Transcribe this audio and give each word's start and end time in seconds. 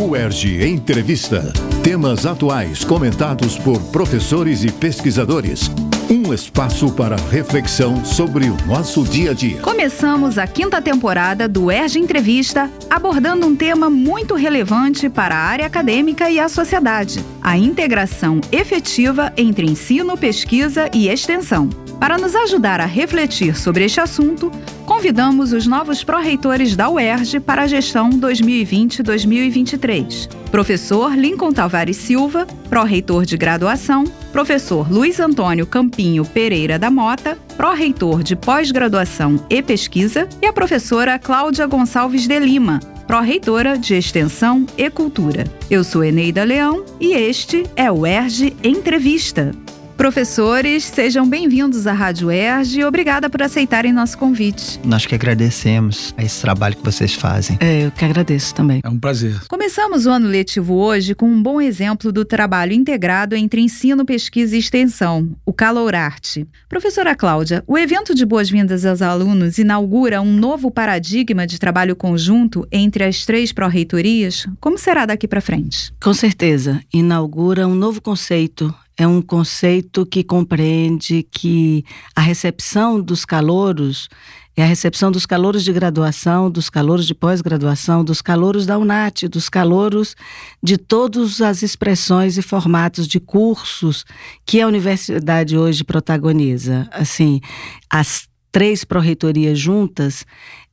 UERJ 0.00 0.64
Entrevista. 0.64 1.52
Temas 1.82 2.24
atuais 2.24 2.84
comentados 2.84 3.58
por 3.58 3.80
professores 3.90 4.62
e 4.62 4.70
pesquisadores. 4.70 5.68
Um 6.08 6.32
espaço 6.32 6.92
para 6.92 7.16
reflexão 7.16 8.04
sobre 8.04 8.48
o 8.48 8.56
nosso 8.64 9.02
dia 9.02 9.32
a 9.32 9.34
dia. 9.34 9.60
Começamos 9.60 10.38
a 10.38 10.46
quinta 10.46 10.80
temporada 10.80 11.48
do 11.48 11.64
UERJ 11.64 11.98
Entrevista, 11.98 12.70
abordando 12.88 13.44
um 13.44 13.56
tema 13.56 13.90
muito 13.90 14.36
relevante 14.36 15.08
para 15.08 15.34
a 15.34 15.40
área 15.40 15.66
acadêmica 15.66 16.30
e 16.30 16.38
a 16.38 16.48
sociedade: 16.48 17.24
a 17.42 17.58
integração 17.58 18.40
efetiva 18.52 19.32
entre 19.36 19.66
ensino, 19.66 20.16
pesquisa 20.16 20.88
e 20.94 21.08
extensão. 21.08 21.68
Para 22.00 22.16
nos 22.16 22.34
ajudar 22.36 22.80
a 22.80 22.86
refletir 22.86 23.56
sobre 23.56 23.84
este 23.84 24.00
assunto, 24.00 24.52
convidamos 24.86 25.52
os 25.52 25.66
novos 25.66 26.04
pró-reitores 26.04 26.76
da 26.76 26.88
UERJ 26.88 27.40
para 27.40 27.62
a 27.62 27.66
gestão 27.66 28.10
2020-2023. 28.10 30.28
Professor 30.50 31.16
Lincoln 31.16 31.52
Tavares 31.52 31.96
Silva, 31.96 32.46
pró-reitor 32.70 33.26
de 33.26 33.36
graduação, 33.36 34.04
professor 34.32 34.88
Luiz 34.90 35.18
Antônio 35.18 35.66
Campinho 35.66 36.24
Pereira 36.24 36.78
da 36.78 36.88
Mota, 36.88 37.36
pró-reitor 37.56 38.22
de 38.22 38.36
pós-graduação 38.36 39.44
e 39.50 39.60
pesquisa, 39.60 40.28
e 40.40 40.46
a 40.46 40.52
professora 40.52 41.18
Cláudia 41.18 41.66
Gonçalves 41.66 42.28
de 42.28 42.38
Lima, 42.38 42.78
pró-reitora 43.08 43.76
de 43.76 43.94
Extensão 43.94 44.64
e 44.76 44.88
Cultura. 44.88 45.42
Eu 45.68 45.82
sou 45.82 46.04
Eneida 46.04 46.44
Leão 46.44 46.84
e 47.00 47.12
este 47.12 47.64
é 47.74 47.90
o 47.90 48.06
ERJ 48.06 48.56
Entrevista. 48.62 49.50
Professores, 49.98 50.84
sejam 50.84 51.28
bem-vindos 51.28 51.84
à 51.88 51.92
Rádio 51.92 52.30
ERJ 52.30 52.78
e 52.78 52.84
obrigada 52.84 53.28
por 53.28 53.42
aceitarem 53.42 53.92
nosso 53.92 54.16
convite. 54.16 54.78
Nós 54.84 55.04
que 55.04 55.12
agradecemos 55.12 56.14
a 56.16 56.22
esse 56.22 56.40
trabalho 56.40 56.76
que 56.76 56.84
vocês 56.84 57.14
fazem. 57.14 57.58
É, 57.58 57.84
eu 57.84 57.90
que 57.90 58.04
agradeço 58.04 58.54
também. 58.54 58.80
É 58.84 58.88
um 58.88 58.96
prazer. 58.96 59.40
Começamos 59.48 60.06
o 60.06 60.10
ano 60.10 60.28
letivo 60.28 60.76
hoje 60.76 61.16
com 61.16 61.28
um 61.28 61.42
bom 61.42 61.60
exemplo 61.60 62.12
do 62.12 62.24
trabalho 62.24 62.72
integrado 62.72 63.34
entre 63.34 63.60
ensino, 63.60 64.04
pesquisa 64.04 64.54
e 64.54 64.60
extensão, 64.60 65.30
o 65.44 65.52
Calourarte. 65.52 66.46
Professora 66.68 67.16
Cláudia, 67.16 67.64
o 67.66 67.76
evento 67.76 68.14
de 68.14 68.24
boas-vindas 68.24 68.86
aos 68.86 69.02
alunos 69.02 69.58
inaugura 69.58 70.22
um 70.22 70.32
novo 70.32 70.70
paradigma 70.70 71.44
de 71.44 71.58
trabalho 71.58 71.96
conjunto 71.96 72.64
entre 72.70 73.02
as 73.02 73.26
três 73.26 73.50
pró-reitorias? 73.50 74.46
Como 74.60 74.78
será 74.78 75.06
daqui 75.06 75.26
para 75.26 75.40
frente? 75.40 75.92
Com 76.00 76.14
certeza, 76.14 76.80
inaugura 76.94 77.66
um 77.66 77.74
novo 77.74 78.00
conceito 78.00 78.72
é 78.98 79.06
um 79.06 79.22
conceito 79.22 80.04
que 80.04 80.24
compreende 80.24 81.22
que 81.22 81.84
a 82.16 82.20
recepção 82.20 83.00
dos 83.00 83.24
calouros 83.24 84.08
é 84.56 84.64
a 84.64 84.66
recepção 84.66 85.12
dos 85.12 85.24
calouros 85.24 85.62
de 85.62 85.72
graduação, 85.72 86.50
dos 86.50 86.68
calouros 86.68 87.06
de 87.06 87.14
pós-graduação, 87.14 88.02
dos 88.02 88.20
calouros 88.20 88.66
da 88.66 88.76
UNAT, 88.76 89.28
dos 89.28 89.48
calouros 89.48 90.16
de 90.60 90.76
todas 90.76 91.40
as 91.40 91.62
expressões 91.62 92.36
e 92.36 92.42
formatos 92.42 93.06
de 93.06 93.20
cursos 93.20 94.04
que 94.44 94.60
a 94.60 94.66
universidade 94.66 95.56
hoje 95.56 95.84
protagoniza. 95.84 96.88
Assim, 96.90 97.40
as 97.88 98.26
três 98.50 98.82
pró-reitorias 98.82 99.56
juntas 99.56 100.26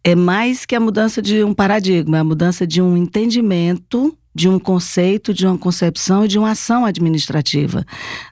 é 0.03 0.15
mais 0.15 0.65
que 0.65 0.73
a 0.73 0.79
mudança 0.79 1.21
de 1.21 1.43
um 1.43 1.53
paradigma, 1.53 2.17
é 2.17 2.21
a 2.21 2.23
mudança 2.23 2.65
de 2.65 2.81
um 2.81 2.97
entendimento 2.97 4.17
de 4.35 4.49
um 4.49 4.59
conceito, 4.59 5.33
de 5.33 5.47
uma 5.47 5.57
concepção 5.57 6.25
e 6.25 6.27
de 6.27 6.37
uma 6.37 6.51
ação 6.51 6.85
administrativa. 6.85 7.85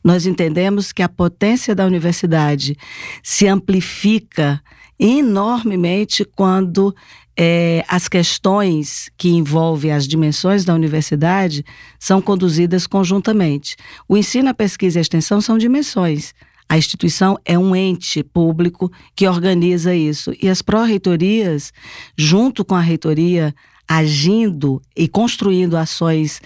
Nós 0.04 0.26
entendemos 0.26 0.92
que 0.92 1.02
a 1.02 1.08
potência 1.08 1.74
da 1.74 1.86
universidade 1.86 2.78
se 3.24 3.48
amplifica 3.48 4.62
enormemente 5.00 6.26
quando 6.26 6.94
é, 7.38 7.84
as 7.88 8.08
questões 8.08 9.10
que 9.18 9.30
envolvem 9.30 9.92
as 9.92 10.08
dimensões 10.08 10.66
da 10.66 10.74
universidade 10.74 11.66
são 11.98 12.22
conduzidas 12.22 12.86
conjuntamente. 12.86 13.76
O 14.08 14.18
ensino, 14.18 14.50
a 14.50 14.54
pesquisa 14.54 14.98
e 14.98 15.00
a 15.00 15.02
extensão 15.02 15.40
são 15.40 15.58
dimensões. 15.58 16.34
A 16.70 16.78
instituição 16.78 17.38
é 17.46 17.58
um 17.58 17.76
ente 17.76 18.24
público 18.24 18.92
que 19.16 19.28
organiza 19.28 19.96
isso. 19.96 20.34
E 20.42 20.50
as 20.50 20.62
pró-reitorias, 20.62 21.72
junto 22.18 22.64
com 22.64 22.76
a 22.76 22.82
reitoria, 22.82 23.54
agindo 23.98 24.82
e 24.96 25.08
construindo 25.08 25.78
ações 25.78 26.42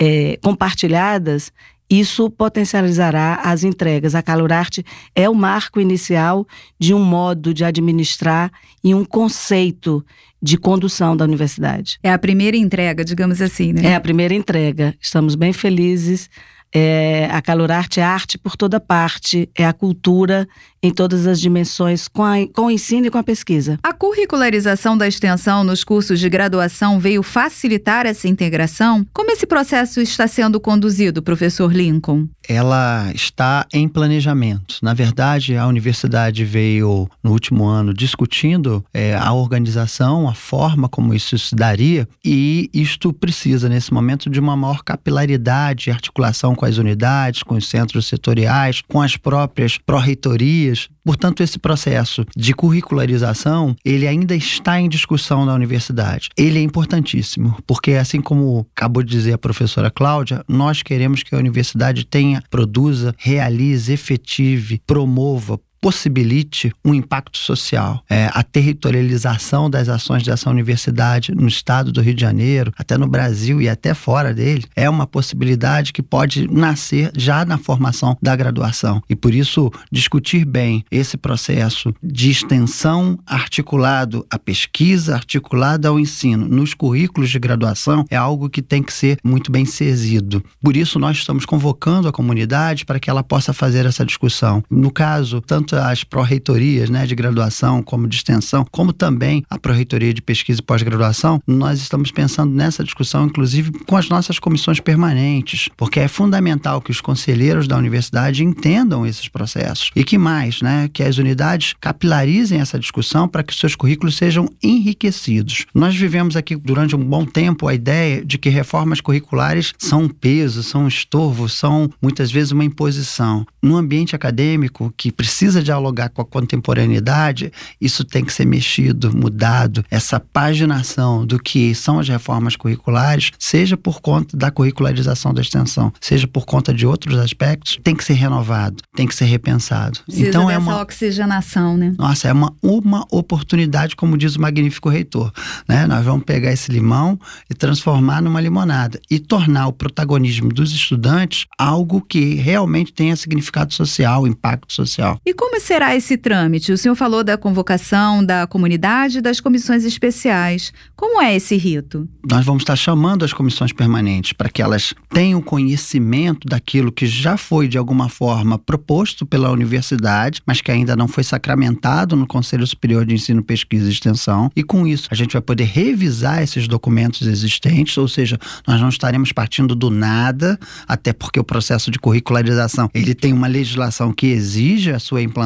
é, 0.00 0.38
compartilhadas, 0.42 1.52
isso 1.90 2.30
potencializará 2.30 3.40
as 3.44 3.64
entregas. 3.64 4.14
A 4.14 4.22
Calurarte 4.22 4.84
é 5.14 5.28
o 5.28 5.34
marco 5.34 5.80
inicial 5.80 6.46
de 6.78 6.94
um 6.94 7.04
modo 7.04 7.52
de 7.52 7.64
administrar 7.64 8.50
e 8.82 8.94
um 8.94 9.04
conceito 9.04 10.04
de 10.40 10.56
condução 10.56 11.16
da 11.16 11.24
universidade. 11.24 11.98
É 12.02 12.12
a 12.12 12.18
primeira 12.18 12.56
entrega, 12.56 13.04
digamos 13.04 13.42
assim, 13.42 13.72
né? 13.72 13.90
É 13.90 13.94
a 13.94 14.00
primeira 14.00 14.34
entrega. 14.34 14.94
Estamos 15.00 15.34
bem 15.34 15.52
felizes. 15.52 16.30
É, 16.74 17.28
a 17.30 17.42
Calurarte 17.42 18.00
é 18.00 18.02
arte 18.02 18.38
por 18.38 18.56
toda 18.56 18.80
parte, 18.80 19.50
é 19.54 19.66
a 19.66 19.74
cultura 19.74 20.48
em 20.82 20.90
todas 20.90 21.26
as 21.26 21.40
dimensões, 21.40 22.08
com, 22.08 22.24
a, 22.24 22.34
com 22.52 22.66
o 22.66 22.70
ensino 22.70 23.06
e 23.06 23.10
com 23.10 23.18
a 23.18 23.22
pesquisa. 23.22 23.78
A 23.82 23.92
curricularização 23.92 24.98
da 24.98 25.06
extensão 25.06 25.62
nos 25.62 25.84
cursos 25.84 26.18
de 26.18 26.28
graduação 26.28 26.98
veio 26.98 27.22
facilitar 27.22 28.04
essa 28.04 28.26
integração? 28.26 29.06
Como 29.12 29.30
esse 29.30 29.46
processo 29.46 30.00
está 30.00 30.26
sendo 30.26 30.58
conduzido, 30.58 31.22
professor 31.22 31.72
Lincoln? 31.72 32.26
Ela 32.48 33.12
está 33.14 33.64
em 33.72 33.86
planejamento. 33.88 34.78
Na 34.82 34.92
verdade, 34.92 35.56
a 35.56 35.66
universidade 35.68 36.44
veio 36.44 37.08
no 37.22 37.30
último 37.30 37.64
ano 37.64 37.94
discutindo 37.94 38.84
é, 38.92 39.14
a 39.14 39.32
organização, 39.32 40.28
a 40.28 40.34
forma 40.34 40.88
como 40.88 41.14
isso 41.14 41.38
se 41.38 41.54
daria, 41.54 42.08
e 42.24 42.68
isto 42.74 43.12
precisa, 43.12 43.68
nesse 43.68 43.92
momento, 43.92 44.28
de 44.28 44.40
uma 44.40 44.56
maior 44.56 44.82
capilaridade 44.82 45.88
e 45.88 45.92
articulação 45.92 46.54
com 46.54 46.64
as 46.64 46.78
unidades, 46.78 47.42
com 47.44 47.54
os 47.54 47.68
centros 47.68 48.06
setoriais, 48.06 48.82
com 48.88 49.00
as 49.00 49.16
próprias 49.16 49.78
pró-reitorias 49.78 50.71
Portanto, 51.04 51.42
esse 51.42 51.58
processo 51.58 52.24
de 52.36 52.52
curricularização, 52.52 53.74
ele 53.84 54.06
ainda 54.06 54.34
está 54.34 54.80
em 54.80 54.88
discussão 54.88 55.44
na 55.44 55.54
universidade. 55.54 56.28
Ele 56.36 56.58
é 56.58 56.62
importantíssimo, 56.62 57.56
porque 57.66 57.92
assim 57.92 58.20
como 58.20 58.66
acabou 58.74 59.02
de 59.02 59.10
dizer 59.10 59.32
a 59.34 59.38
professora 59.38 59.90
Cláudia, 59.90 60.44
nós 60.48 60.82
queremos 60.82 61.22
que 61.22 61.34
a 61.34 61.38
universidade 61.38 62.04
tenha, 62.04 62.42
produza, 62.50 63.14
realize, 63.18 63.92
efetive, 63.92 64.80
promova, 64.86 65.58
possibilite 65.82 66.72
um 66.84 66.94
impacto 66.94 67.36
social. 67.36 68.04
É, 68.08 68.30
a 68.32 68.44
territorialização 68.44 69.68
das 69.68 69.88
ações 69.88 70.22
dessa 70.22 70.48
universidade 70.48 71.34
no 71.34 71.48
estado 71.48 71.90
do 71.90 72.00
Rio 72.00 72.14
de 72.14 72.20
Janeiro, 72.20 72.72
até 72.78 72.96
no 72.96 73.08
Brasil 73.08 73.60
e 73.60 73.68
até 73.68 73.92
fora 73.92 74.32
dele, 74.32 74.64
é 74.76 74.88
uma 74.88 75.08
possibilidade 75.08 75.92
que 75.92 76.00
pode 76.00 76.48
nascer 76.48 77.10
já 77.16 77.44
na 77.44 77.58
formação 77.58 78.16
da 78.22 78.36
graduação. 78.36 79.02
E 79.10 79.16
por 79.16 79.34
isso, 79.34 79.72
discutir 79.90 80.44
bem 80.44 80.84
esse 80.88 81.16
processo 81.16 81.92
de 82.00 82.30
extensão 82.30 83.18
articulado 83.26 84.24
à 84.30 84.38
pesquisa, 84.38 85.16
articulado 85.16 85.88
ao 85.88 85.98
ensino 85.98 86.46
nos 86.46 86.74
currículos 86.74 87.28
de 87.28 87.40
graduação 87.40 88.04
é 88.08 88.16
algo 88.16 88.48
que 88.48 88.62
tem 88.62 88.84
que 88.84 88.92
ser 88.92 89.18
muito 89.24 89.50
bem 89.50 89.64
sezido. 89.64 90.44
Por 90.62 90.76
isso, 90.76 91.00
nós 91.00 91.16
estamos 91.16 91.44
convocando 91.44 92.06
a 92.06 92.12
comunidade 92.12 92.84
para 92.84 93.00
que 93.00 93.10
ela 93.10 93.24
possa 93.24 93.52
fazer 93.52 93.84
essa 93.84 94.06
discussão. 94.06 94.62
No 94.70 94.92
caso, 94.92 95.40
tanto 95.40 95.71
tanto 95.72 95.76
as 95.76 96.04
pró-reitorias 96.04 96.90
né, 96.90 97.06
de 97.06 97.14
graduação 97.14 97.82
como 97.82 98.06
de 98.06 98.16
extensão, 98.16 98.66
como 98.70 98.92
também 98.92 99.44
a 99.48 99.58
pró-reitoria 99.58 100.12
de 100.12 100.20
pesquisa 100.20 100.60
e 100.60 100.62
pós-graduação, 100.62 101.40
nós 101.46 101.80
estamos 101.80 102.10
pensando 102.10 102.52
nessa 102.54 102.84
discussão, 102.84 103.26
inclusive 103.26 103.72
com 103.86 103.96
as 103.96 104.08
nossas 104.08 104.38
comissões 104.38 104.80
permanentes, 104.80 105.68
porque 105.76 106.00
é 106.00 106.08
fundamental 106.08 106.80
que 106.80 106.90
os 106.90 107.00
conselheiros 107.00 107.66
da 107.66 107.76
universidade 107.76 108.44
entendam 108.44 109.06
esses 109.06 109.28
processos. 109.28 109.90
E 109.96 110.04
que 110.04 110.18
mais, 110.18 110.60
né, 110.60 110.88
que 110.92 111.02
as 111.02 111.18
unidades 111.18 111.74
capilarizem 111.80 112.60
essa 112.60 112.78
discussão 112.78 113.26
para 113.26 113.42
que 113.42 113.54
seus 113.54 113.74
currículos 113.74 114.16
sejam 114.16 114.48
enriquecidos. 114.62 115.66
Nós 115.74 115.94
vivemos 115.94 116.36
aqui 116.36 116.56
durante 116.56 116.94
um 116.94 117.04
bom 117.04 117.24
tempo 117.24 117.66
a 117.66 117.74
ideia 117.74 118.24
de 118.24 118.38
que 118.38 118.48
reformas 118.48 119.00
curriculares 119.00 119.72
são 119.78 120.02
um 120.02 120.08
peso, 120.08 120.62
são 120.62 120.84
um 120.84 120.88
estorvo, 120.88 121.48
são 121.48 121.90
muitas 122.00 122.30
vezes 122.30 122.52
uma 122.52 122.64
imposição. 122.64 123.46
No 123.62 123.76
ambiente 123.76 124.14
acadêmico 124.14 124.92
que 124.96 125.12
precisa 125.12 125.61
dialogar 125.62 126.08
com 126.08 126.22
a 126.22 126.24
contemporaneidade, 126.24 127.52
isso 127.80 128.04
tem 128.04 128.24
que 128.24 128.32
ser 128.32 128.46
mexido, 128.46 129.16
mudado. 129.16 129.84
Essa 129.90 130.18
paginação 130.20 131.26
do 131.26 131.38
que 131.38 131.74
são 131.74 131.98
as 131.98 132.08
reformas 132.08 132.56
curriculares, 132.56 133.32
seja 133.38 133.76
por 133.76 134.00
conta 134.00 134.36
da 134.36 134.50
curricularização 134.50 135.32
da 135.32 135.40
extensão, 135.40 135.92
seja 136.00 136.26
por 136.26 136.44
conta 136.44 136.72
de 136.72 136.86
outros 136.86 137.18
aspectos, 137.18 137.78
tem 137.82 137.94
que 137.94 138.04
ser 138.04 138.14
renovado, 138.14 138.82
tem 138.94 139.06
que 139.06 139.14
ser 139.14 139.24
repensado. 139.24 140.00
Precisa 140.04 140.28
então 140.28 140.50
é 140.50 140.58
uma 140.58 140.80
oxigenação, 140.80 141.76
né? 141.76 141.94
Nossa, 141.98 142.28
é 142.28 142.32
uma, 142.32 142.54
uma 142.62 143.06
oportunidade, 143.10 143.96
como 143.96 144.16
diz 144.16 144.36
o 144.36 144.40
magnífico 144.40 144.88
reitor, 144.88 145.32
né? 145.68 145.86
Nós 145.86 146.04
vamos 146.04 146.24
pegar 146.24 146.52
esse 146.52 146.70
limão 146.70 147.18
e 147.50 147.54
transformar 147.54 148.20
numa 148.22 148.40
limonada 148.40 149.00
e 149.10 149.18
tornar 149.18 149.68
o 149.68 149.72
protagonismo 149.72 150.48
dos 150.48 150.72
estudantes 150.72 151.46
algo 151.58 152.00
que 152.00 152.34
realmente 152.34 152.92
tenha 152.92 153.16
significado 153.16 153.72
social, 153.72 154.26
impacto 154.26 154.72
social. 154.72 155.20
E 155.24 155.34
como 155.34 155.51
como 155.52 155.60
será 155.60 155.94
esse 155.94 156.16
trâmite? 156.16 156.72
O 156.72 156.78
senhor 156.78 156.94
falou 156.94 157.22
da 157.22 157.36
convocação 157.36 158.24
da 158.24 158.46
comunidade 158.46 159.18
e 159.18 159.20
das 159.20 159.38
comissões 159.38 159.84
especiais. 159.84 160.72
Como 160.96 161.20
é 161.20 161.36
esse 161.36 161.58
rito? 161.58 162.08
Nós 162.26 162.42
vamos 162.42 162.62
estar 162.62 162.74
chamando 162.74 163.22
as 163.22 163.34
comissões 163.34 163.70
permanentes 163.70 164.32
para 164.32 164.48
que 164.48 164.62
elas 164.62 164.94
tenham 165.10 165.42
conhecimento 165.42 166.48
daquilo 166.48 166.90
que 166.90 167.04
já 167.04 167.36
foi, 167.36 167.68
de 167.68 167.76
alguma 167.76 168.08
forma, 168.08 168.58
proposto 168.58 169.26
pela 169.26 169.50
universidade, 169.50 170.40
mas 170.46 170.62
que 170.62 170.70
ainda 170.70 170.96
não 170.96 171.06
foi 171.06 171.22
sacramentado 171.22 172.16
no 172.16 172.26
Conselho 172.26 172.66
Superior 172.66 173.04
de 173.04 173.14
Ensino, 173.14 173.42
Pesquisa 173.42 173.84
e 173.88 173.92
Extensão. 173.92 174.50
E 174.56 174.62
com 174.62 174.86
isso, 174.86 175.06
a 175.10 175.14
gente 175.14 175.34
vai 175.34 175.42
poder 175.42 175.64
revisar 175.64 176.42
esses 176.42 176.66
documentos 176.66 177.26
existentes, 177.26 177.98
ou 177.98 178.08
seja, 178.08 178.38
nós 178.66 178.80
não 178.80 178.88
estaremos 178.88 179.32
partindo 179.32 179.74
do 179.74 179.90
nada, 179.90 180.58
até 180.88 181.12
porque 181.12 181.38
o 181.38 181.44
processo 181.44 181.90
de 181.90 181.98
curricularização 181.98 182.88
ele 182.94 183.14
tem 183.14 183.34
uma 183.34 183.48
legislação 183.48 184.14
que 184.14 184.28
exige 184.28 184.92
a 184.92 184.98
sua 184.98 185.20
implantação, 185.20 185.41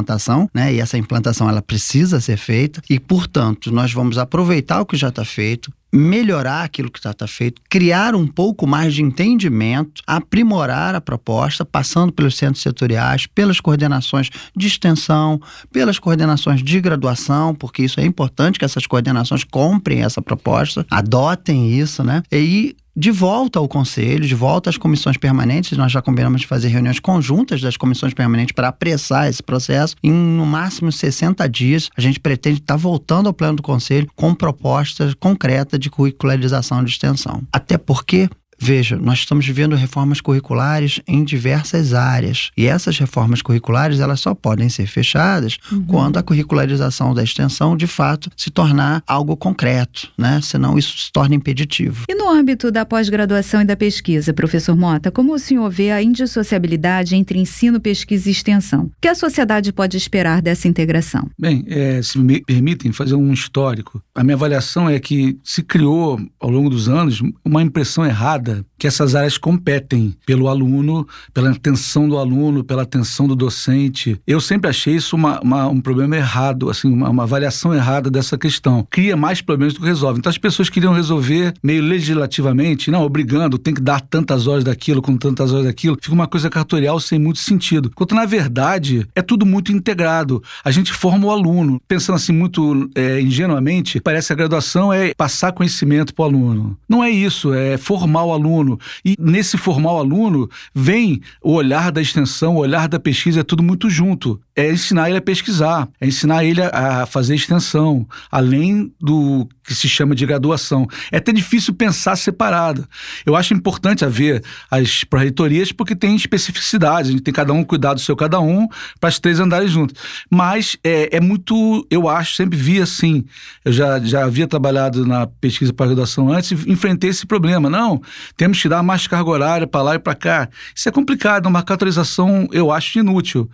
né? 0.55 0.75
E 0.75 0.81
essa 0.81 0.99
implantação 0.99 1.49
ela 1.49 1.63
precisa 1.63 2.21
ser 2.21 2.37
feita 2.37 2.83
e, 2.89 2.99
portanto, 2.99 3.73
nós 3.73 3.93
vamos 3.93 4.19
aproveitar 4.19 4.81
o 4.81 4.87
que 4.87 4.97
já 4.97 5.09
está 5.09 5.25
feito, 5.25 5.71
melhorar 5.93 6.63
aquilo 6.63 6.91
que 6.91 6.99
está 6.99 7.13
tá 7.13 7.27
feito, 7.27 7.63
criar 7.71 8.15
um 8.15 8.27
pouco 8.27 8.67
mais 8.67 8.95
de 8.95 9.03
entendimento, 9.03 10.03
aprimorar 10.07 10.95
a 10.95 11.01
proposta, 11.01 11.65
passando 11.65 12.13
pelos 12.13 12.37
centros 12.37 12.63
setoriais, 12.63 13.27
pelas 13.27 13.61
coordenações 13.61 14.31
de 14.55 14.67
extensão, 14.67 15.41
pelas 15.73 15.99
coordenações 15.99 16.63
de 16.63 16.81
graduação, 16.81 17.55
porque 17.55 17.83
isso 17.83 18.01
é 18.01 18.05
importante 18.05 18.59
que 18.59 18.65
essas 18.65 18.87
coordenações 18.87 19.45
comprem 19.45 20.03
essa 20.03 20.21
proposta, 20.21 20.85
adotem 20.91 21.73
isso, 21.79 22.03
né? 22.03 22.23
E 22.31 22.77
de 22.97 23.11
volta 23.11 23.59
ao 23.59 23.69
conselho, 23.69 24.27
de 24.27 24.35
volta 24.35 24.71
às 24.71 24.79
comissões 24.79 25.19
permanentes. 25.19 25.77
Nós 25.77 25.93
já 25.93 26.01
combinamos 26.01 26.41
de 26.41 26.47
fazer 26.47 26.69
reuniões 26.69 26.99
conjuntas 26.99 27.61
das 27.61 27.77
comissões 27.77 28.15
permanentes 28.15 28.55
para 28.55 28.69
apressar 28.69 29.29
esse 29.29 29.43
processo. 29.43 29.95
Em 30.03 30.11
no 30.11 30.47
máximo 30.47 30.91
60 30.91 31.47
dias, 31.49 31.91
a 31.97 32.01
gente 32.01 32.19
pretende 32.19 32.61
estar 32.61 32.75
tá 32.75 32.79
voltando 32.79 33.27
ao 33.27 33.35
plano 33.35 33.57
do 33.57 33.63
conselho 33.63 34.09
com 34.17 34.35
propostas 34.35 35.13
concretas 35.13 35.79
de 35.79 35.91
curricularização 35.91 36.83
de 36.83 36.91
extensão. 36.91 37.43
Até 37.53 37.77
porque 37.77 38.31
Veja, 38.59 38.97
nós 38.97 39.19
estamos 39.19 39.47
vivendo 39.47 39.77
reformas 39.77 40.21
curriculares 40.21 41.01
em 41.07 41.25
diversas 41.25 41.93
áreas. 41.93 42.51
E 42.57 42.67
essas 42.67 42.99
reformas 42.99 43.43
curriculares, 43.43 44.01
elas 44.01 44.21
só 44.21 44.35
podem 44.35 44.69
ser 44.69 44.87
fechadas 44.87 45.59
uhum. 45.71 45.85
quando 45.85 46.17
a 46.17 46.23
curricularização 46.23 47.15
da 47.15 47.23
extensão, 47.23 47.77
de 47.77 47.87
fato, 47.87 48.31
se 48.37 48.51
tornar 48.51 49.03
algo 49.07 49.37
concreto, 49.37 50.09
né? 50.17 50.41
Senão 50.43 50.79
isso 50.79 50.97
se 50.99 51.13
torna 51.13 51.35
impeditivo. 51.35 52.05
E 52.09 52.15
no 52.15 52.29
âmbito 52.29 52.71
da 52.71 52.85
pós-graduação 52.85 53.61
e 53.61 53.65
da 53.65 53.77
pesquisa, 53.77 54.33
professor 54.33 54.77
Mota, 54.77 55.11
como 55.11 55.35
o 55.35 55.39
senhor 55.39 55.69
vê 55.71 55.91
a 55.91 56.03
indissociabilidade 56.03 57.15
entre 57.15 57.39
ensino, 57.39 57.81
pesquisa 57.81 58.29
e 58.29 58.33
extensão? 58.33 58.85
O 58.85 58.91
que 59.01 59.09
a 59.09 59.15
sociedade 59.15 59.73
pode 59.73 59.97
esperar 59.97 60.41
dessa 60.41 60.69
integração? 60.69 61.29
Bem, 61.39 61.65
é, 61.69 62.01
se 62.03 62.19
me 62.19 62.43
permitem 62.43 62.93
fazer 62.93 63.15
um 63.15 63.33
histórico, 63.33 64.03
a 64.15 64.25
minha 64.25 64.35
avaliação 64.35 64.89
é 64.89 64.99
que 64.99 65.39
se 65.45 65.63
criou, 65.63 66.21
ao 66.41 66.51
longo 66.51 66.71
dos 66.71 66.89
anos, 66.89 67.23
uma 67.45 67.63
impressão 67.63 68.05
errada 68.05 68.46
the 68.47 68.65
que 68.79 68.87
essas 68.87 69.15
áreas 69.15 69.39
competem 69.39 70.15
pelo 70.27 70.49
aluno, 70.49 71.07
pela 71.33 71.51
atenção 71.51 72.09
do 72.09 72.19
aluno, 72.19 72.65
pela 72.65 72.83
atenção 72.83 73.27
do 73.27 73.35
docente. 73.37 74.21
Eu 74.27 74.41
sempre 74.41 74.71
achei 74.71 74.95
isso 74.95 75.17
uma, 75.17 75.41
uma, 75.41 75.69
um 75.69 75.81
problema 75.81 76.17
errado, 76.17 76.71
assim, 76.71 76.93
uma, 76.93 77.09
uma, 77.09 77.23
avaliação 77.23 77.75
errada 77.75 78.11
dessa 78.11 78.37
questão. 78.39 78.87
Cria 78.91 79.17
mais 79.17 79.41
problemas 79.41 79.75
do 79.75 79.81
que 79.81 79.87
resolve. 79.87 80.19
Então 80.19 80.31
as 80.31 80.39
pessoas 80.39 80.69
queriam 80.69 80.93
resolver 80.93 81.55
meio 81.63 81.83
legislativamente, 81.83 82.91
não, 82.91 83.03
obrigando, 83.03 83.59
tem 83.59 83.75
que 83.75 83.81
dar 83.81 84.01
tantas 84.01 84.47
horas 84.47 84.65
daquilo 84.65 85.03
com 85.03 85.17
tantas 85.17 85.53
horas 85.53 85.67
daquilo. 85.67 85.97
Fica 86.01 86.15
uma 86.15 86.27
coisa 86.27 86.49
cartorial 86.51 87.01
sem 87.01 87.19
muito 87.19 87.39
sentido. 87.39 87.91
Enquanto 87.93 88.15
na 88.15 88.27
verdade 88.27 89.07
é 89.15 89.23
tudo 89.23 89.45
muito 89.45 89.73
integrado. 89.73 90.43
A 90.65 90.71
gente 90.71 90.93
forma 90.93 91.27
o 91.27 91.31
aluno. 91.31 91.81
Pensando 91.87 92.17
assim 92.17 92.33
muito 92.33 92.89
é, 92.95 93.21
ingenuamente, 93.21 94.01
parece 94.01 94.29
que 94.29 94.33
a 94.33 94.37
graduação 94.37 94.93
é 94.93 95.15
passar 95.15 95.53
conhecimento 95.53 96.15
para 96.15 96.23
o 96.23 96.27
aluno. 96.27 96.79
Não 96.89 97.03
é 97.03 97.11
isso, 97.11 97.53
é 97.53 97.77
formar 97.77 98.25
o 98.25 98.33
aluno. 98.33 98.66
E 99.05 99.17
nesse 99.19 99.57
formar 99.57 99.93
o 99.93 99.99
aluno, 99.99 100.49
vem 100.75 101.21
o 101.43 101.53
olhar 101.53 101.93
da 101.93 102.01
extensão, 102.01 102.57
o 102.57 102.61
olhar 102.61 102.89
da 102.89 102.99
pesquisa, 102.99 103.41
é 103.41 103.45
tudo 103.45 103.63
muito 103.63 103.89
junto. 103.89 104.41
É 104.55 104.71
ensinar 104.73 105.09
ele 105.09 105.19
a 105.19 105.23
pesquisar, 105.23 105.89
é 106.01 106.07
ensinar 106.07 106.45
ele 106.45 106.63
a 106.63 107.07
fazer 107.07 107.35
extensão, 107.35 108.07
além 108.31 108.93
do 109.01 109.49
que 109.67 109.75
se 109.75 109.89
chama 109.89 110.15
de 110.15 110.25
graduação. 110.25 110.87
É 111.11 111.17
até 111.17 111.33
difícil 111.33 111.75
pensar 111.75 112.17
separado. 112.17 112.87
Eu 113.25 113.35
acho 113.35 113.53
importante 113.53 114.05
haver 114.05 114.43
as 114.71 115.03
pró-reitorias 115.05 115.73
porque 115.73 115.97
tem 115.97 116.15
especificidades, 116.15 117.09
a 117.09 117.13
gente 117.13 117.23
tem 117.23 117.35
cada 117.35 117.53
um 117.53 117.65
cuidar 117.65 117.95
do 117.95 118.01
seu 118.01 118.15
cada 118.15 118.41
um 118.41 118.69
para 119.01 119.09
as 119.09 119.19
três 119.19 119.41
andarem 119.41 119.69
juntos. 119.69 120.01
Mas 120.31 120.77
é, 120.85 121.17
é, 121.17 121.21
muito, 121.21 121.87
eu 121.91 122.09
acho, 122.09 122.37
sempre 122.37 122.57
vi 122.57 122.81
assim, 122.81 123.25
eu 123.65 123.73
já, 123.73 123.99
já 123.99 124.25
havia 124.25 124.47
trabalhado 124.47 125.05
na 125.05 125.27
pesquisa 125.27 125.73
para 125.73 125.87
graduação 125.87 126.33
antes 126.33 126.53
e 126.53 126.71
enfrentei 126.71 127.11
esse 127.11 127.27
problema. 127.27 127.69
Não, 127.69 128.01
temos 128.37 128.61
que 128.61 128.69
dar 128.69 128.83
mais 128.83 129.07
carga 129.07 129.31
horária 129.31 129.67
para 129.67 129.83
lá 129.83 129.95
e 129.97 129.99
para 129.99 130.15
cá. 130.15 130.49
Isso 130.75 130.89
é 130.89 130.93
complicado, 130.93 131.47
uma 131.47 131.63
caracterização 131.63 132.49
eu 132.53 132.71
acho 132.71 132.99
inútil. 132.99 133.51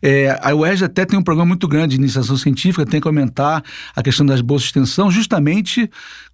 É, 0.00 0.38
a 0.40 0.54
UERJ 0.54 0.84
até 0.84 1.04
tem 1.04 1.18
um 1.18 1.22
programa 1.22 1.48
muito 1.48 1.66
grande 1.66 1.96
de 1.96 2.02
iniciação 2.02 2.36
científica, 2.36 2.86
tem 2.86 3.00
que 3.00 3.08
aumentar 3.08 3.62
a 3.94 4.02
questão 4.02 4.24
das 4.24 4.40
bolsas 4.40 4.64
de 4.64 4.68
extensão, 4.68 5.10
justamente 5.10 5.55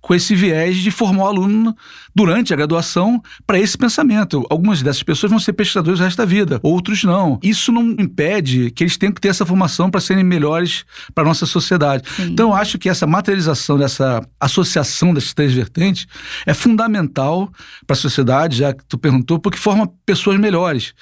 com 0.02 0.14
esse 0.14 0.34
viés 0.34 0.76
de 0.78 0.90
formar 0.90 1.24
o 1.24 1.26
aluno 1.28 1.76
durante 2.14 2.52
a 2.52 2.56
graduação 2.56 3.22
para 3.46 3.58
esse 3.58 3.78
pensamento. 3.78 4.44
Algumas 4.50 4.82
dessas 4.82 5.02
pessoas 5.02 5.30
vão 5.30 5.38
ser 5.38 5.52
pesquisadores 5.52 6.00
o 6.00 6.02
resto 6.02 6.18
da 6.18 6.24
vida, 6.24 6.60
outros 6.62 7.04
não. 7.04 7.38
Isso 7.42 7.70
não 7.70 7.92
impede 7.92 8.70
que 8.72 8.82
eles 8.82 8.96
tenham 8.96 9.12
que 9.12 9.20
ter 9.20 9.28
essa 9.28 9.46
formação 9.46 9.90
para 9.90 10.00
serem 10.00 10.24
melhores 10.24 10.84
para 11.14 11.22
a 11.22 11.26
nossa 11.26 11.46
sociedade. 11.46 12.02
Sim. 12.16 12.24
Então, 12.32 12.50
eu 12.50 12.54
acho 12.54 12.78
que 12.78 12.88
essa 12.88 13.06
materialização 13.06 13.78
dessa 13.78 14.26
associação 14.40 15.14
dessas 15.14 15.32
três 15.32 15.52
vertentes 15.52 16.06
é 16.44 16.52
fundamental 16.52 17.50
para 17.86 17.94
a 17.94 17.96
sociedade, 17.96 18.56
já 18.58 18.72
que 18.72 18.84
tu 18.84 18.98
perguntou, 18.98 19.38
porque 19.38 19.56
forma 19.56 19.88
pessoas 20.04 20.38
melhores. 20.38 20.94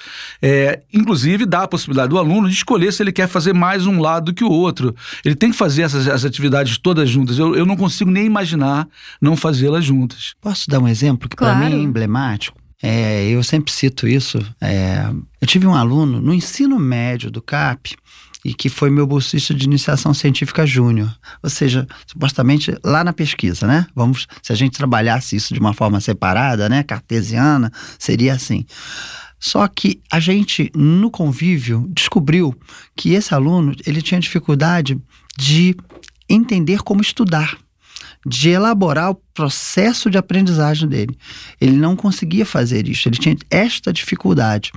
É, 0.42 0.80
inclusive, 0.92 1.46
dá 1.46 1.62
a 1.62 1.68
possibilidade 1.68 2.10
do 2.10 2.18
aluno 2.18 2.48
de 2.48 2.54
escolher 2.54 2.92
se 2.92 3.02
ele 3.02 3.12
quer 3.12 3.28
fazer 3.28 3.54
mais 3.54 3.86
um 3.86 3.98
lado 3.98 4.26
do 4.26 4.34
que 4.34 4.44
o 4.44 4.50
outro. 4.50 4.94
Ele 5.24 5.34
tem 5.34 5.50
que 5.50 5.56
fazer 5.56 5.82
essas, 5.82 6.06
essas 6.06 6.26
atividades 6.26 6.76
todas 6.76 7.08
juntas. 7.08 7.38
Eu, 7.38 7.54
eu 7.54 7.64
não 7.64 7.76
consigo 7.76 8.09
nem 8.10 8.26
imaginar 8.26 8.88
não 9.20 9.36
fazê-las 9.36 9.84
juntas. 9.84 10.34
Posso 10.40 10.68
dar 10.68 10.80
um 10.80 10.88
exemplo 10.88 11.28
que 11.28 11.36
claro. 11.36 11.58
para 11.58 11.68
mim 11.68 11.74
é 11.74 11.78
emblemático? 11.78 12.58
É, 12.82 13.28
eu 13.28 13.42
sempre 13.42 13.72
cito 13.72 14.08
isso. 14.08 14.38
É, 14.60 15.10
eu 15.40 15.46
tive 15.46 15.66
um 15.66 15.74
aluno 15.74 16.20
no 16.20 16.32
ensino 16.32 16.78
médio 16.78 17.30
do 17.30 17.42
CAP 17.42 17.94
e 18.44 18.54
que 18.54 18.68
foi 18.68 18.90
meu 18.90 19.06
bolsista 19.06 19.52
de 19.52 19.66
iniciação 19.66 20.14
científica 20.14 20.66
júnior. 20.66 21.14
Ou 21.42 21.50
seja, 21.50 21.86
supostamente 22.06 22.74
lá 22.82 23.04
na 23.04 23.12
pesquisa, 23.12 23.66
né? 23.66 23.86
Vamos, 23.94 24.26
se 24.42 24.52
a 24.52 24.56
gente 24.56 24.76
trabalhasse 24.76 25.36
isso 25.36 25.52
de 25.52 25.60
uma 25.60 25.74
forma 25.74 26.00
separada, 26.00 26.68
né, 26.68 26.82
cartesiana, 26.82 27.70
seria 27.98 28.32
assim. 28.32 28.64
Só 29.38 29.66
que 29.68 30.00
a 30.10 30.20
gente 30.20 30.70
no 30.74 31.10
convívio 31.10 31.86
descobriu 31.90 32.54
que 32.96 33.12
esse 33.12 33.34
aluno, 33.34 33.74
ele 33.86 34.02
tinha 34.02 34.20
dificuldade 34.20 35.00
de 35.38 35.74
entender 36.28 36.82
como 36.82 37.00
estudar 37.00 37.56
de 38.26 38.50
elaborar 38.50 39.10
o 39.10 39.14
processo 39.40 40.10
de 40.10 40.18
aprendizagem 40.18 40.86
dele. 40.86 41.16
Ele 41.58 41.72
não 41.72 41.96
conseguia 41.96 42.44
fazer 42.44 42.86
isso, 42.86 43.08
ele 43.08 43.16
tinha 43.16 43.34
esta 43.50 43.90
dificuldade. 43.92 44.70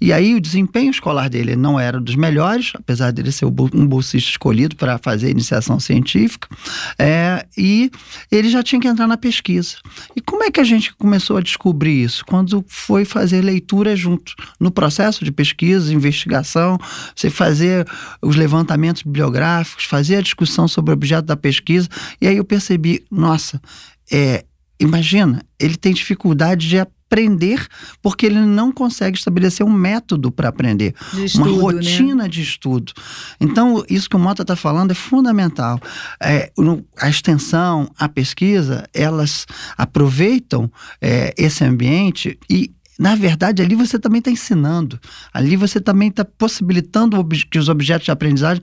E 0.00 0.12
aí 0.12 0.34
o 0.34 0.40
desempenho 0.40 0.90
escolar 0.90 1.28
dele 1.28 1.54
não 1.54 1.78
era 1.78 2.00
dos 2.00 2.16
melhores, 2.16 2.72
apesar 2.74 3.12
dele 3.12 3.30
ser 3.30 3.44
um 3.44 3.86
bolsista 3.86 4.30
escolhido 4.30 4.74
para 4.74 4.98
fazer 4.98 5.30
iniciação 5.30 5.78
científica, 5.78 6.48
é, 6.98 7.46
e 7.56 7.90
ele 8.32 8.48
já 8.48 8.62
tinha 8.62 8.80
que 8.80 8.88
entrar 8.88 9.06
na 9.06 9.16
pesquisa. 9.16 9.76
E 10.16 10.20
como 10.20 10.42
é 10.42 10.50
que 10.50 10.58
a 10.58 10.64
gente 10.64 10.92
começou 10.94 11.36
a 11.36 11.40
descobrir 11.40 12.02
isso? 12.02 12.24
Quando 12.24 12.64
foi 12.66 13.04
fazer 13.04 13.42
leitura 13.42 13.94
junto. 13.94 14.34
No 14.58 14.70
processo 14.70 15.24
de 15.24 15.30
pesquisa, 15.30 15.92
investigação, 15.94 16.78
você 17.14 17.30
fazer 17.30 17.86
os 18.20 18.34
levantamentos 18.34 19.02
bibliográficos, 19.02 19.84
fazer 19.84 20.16
a 20.16 20.20
discussão 20.20 20.66
sobre 20.66 20.90
o 20.90 20.94
objeto 20.94 21.26
da 21.26 21.36
pesquisa, 21.36 21.88
e 22.20 22.26
aí 22.26 22.36
eu 22.36 22.44
percebi, 22.44 22.79
nossa, 23.10 23.60
é, 24.10 24.44
imagina, 24.78 25.42
ele 25.58 25.76
tem 25.76 25.92
dificuldade 25.92 26.68
de 26.68 26.78
aprender 26.78 27.66
porque 28.00 28.24
ele 28.24 28.40
não 28.40 28.70
consegue 28.70 29.18
estabelecer 29.18 29.66
um 29.66 29.72
método 29.72 30.30
para 30.30 30.48
aprender, 30.48 30.94
estudo, 31.24 31.42
uma 31.42 31.72
né? 31.72 31.78
rotina 31.78 32.22
né? 32.22 32.28
de 32.28 32.40
estudo. 32.40 32.92
Então, 33.40 33.84
isso 33.90 34.08
que 34.08 34.16
o 34.16 34.18
Mota 34.18 34.42
está 34.42 34.54
falando 34.54 34.92
é 34.92 34.94
fundamental. 34.94 35.80
É, 36.22 36.52
a 36.96 37.08
extensão, 37.08 37.90
a 37.98 38.08
pesquisa, 38.08 38.88
elas 38.94 39.44
aproveitam 39.76 40.70
é, 41.00 41.34
esse 41.36 41.64
ambiente 41.64 42.38
e 42.48 42.72
na 43.00 43.14
verdade, 43.14 43.62
ali 43.62 43.74
você 43.74 43.98
também 43.98 44.18
está 44.18 44.30
ensinando. 44.30 45.00
Ali 45.32 45.56
você 45.56 45.80
também 45.80 46.10
está 46.10 46.22
possibilitando 46.22 47.26
que 47.50 47.58
os 47.58 47.70
objetos 47.70 48.04
de 48.04 48.10
aprendizagem 48.10 48.62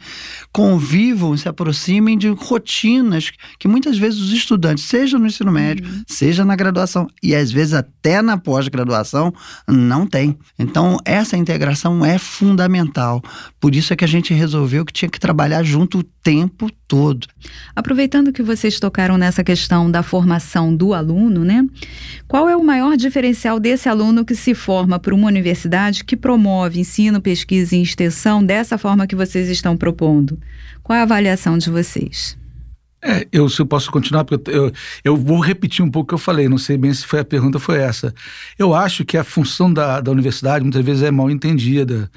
convivam, 0.54 1.36
se 1.36 1.50
aproximem 1.50 2.16
de 2.16 2.28
rotinas 2.30 3.32
que 3.58 3.68
muitas 3.68 3.98
vezes 3.98 4.20
os 4.20 4.32
estudantes, 4.32 4.84
seja 4.84 5.18
no 5.18 5.26
ensino 5.26 5.52
médio, 5.52 5.90
uhum. 5.90 6.04
seja 6.06 6.46
na 6.46 6.56
graduação, 6.56 7.08
e 7.24 7.34
às 7.34 7.52
vezes 7.52 7.74
até 7.74 8.22
na 8.22 8.38
pós-graduação, 8.38 9.34
não 9.68 10.06
tem. 10.06 10.38
Então, 10.60 10.98
essa 11.04 11.36
integração 11.36 12.06
é 12.06 12.20
fundamental. 12.20 13.24
Por 13.60 13.74
isso 13.74 13.92
é 13.92 13.96
que 13.96 14.06
a 14.06 14.08
gente 14.08 14.36
resolveu 14.36 14.86
que 14.86 14.94
tinha 14.94 15.10
que 15.10 15.20
trabalhar 15.20 15.64
junto 15.64 15.98
o 15.98 16.04
tempo 16.04 16.70
todo. 16.88 17.28
Aproveitando 17.76 18.32
que 18.32 18.42
vocês 18.42 18.80
tocaram 18.80 19.18
nessa 19.18 19.44
questão 19.44 19.90
da 19.92 20.02
formação 20.02 20.76
do 20.76 20.94
aluno, 20.94 21.44
né? 21.44 21.66
Qual 22.28 22.48
é 22.48 22.56
o 22.56 22.64
maior 22.64 22.96
diferencial 22.96 23.60
desse 23.60 23.90
aluno 23.90 24.24
que 24.24 24.36
se 24.36 24.54
forma 24.54 24.98
por 24.98 25.14
uma 25.14 25.28
universidade 25.28 26.04
que 26.04 26.16
promove 26.16 26.80
ensino, 26.80 27.22
pesquisa 27.22 27.76
e 27.76 27.82
extensão 27.82 28.44
dessa 28.44 28.78
forma 28.78 29.08
que 29.08 29.16
vocês 29.16 29.50
estão 29.50 29.76
propondo? 29.76 30.40
Qual 30.82 30.96
é 30.96 31.00
a 31.00 31.04
avaliação 31.04 31.58
de 31.58 31.70
vocês? 31.70 32.38
É, 33.04 33.28
eu, 33.32 33.48
se 33.48 33.62
eu 33.62 33.66
posso 33.66 33.92
continuar, 33.92 34.26
porque 34.26 34.50
eu, 34.50 34.72
eu 35.04 35.16
vou 35.16 35.40
repetir 35.40 35.86
um 35.86 35.92
pouco 35.92 36.06
o 36.06 36.10
que 36.10 36.14
eu 36.16 36.18
falei, 36.18 36.50
não 36.50 36.58
sei 36.58 36.78
bem 36.78 36.92
se 36.94 37.06
foi 37.06 37.20
a 37.20 37.26
pergunta 37.26 37.60
foi 37.60 37.78
essa. 37.78 38.14
Eu 38.58 38.74
acho 38.74 39.06
que 39.06 39.18
a 39.18 39.24
função 39.24 39.72
da, 39.72 40.02
da 40.02 40.12
universidade 40.12 40.64
muitas 40.64 40.84
vezes 40.84 41.04
é 41.04 41.12
mal 41.12 41.30
entendida. 41.30 42.10